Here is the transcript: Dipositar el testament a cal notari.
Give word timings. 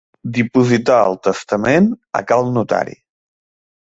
Dipositar 0.35 0.95
el 1.09 1.17
testament 1.27 1.91
a 2.19 2.23
cal 2.31 2.49
notari. 2.57 2.97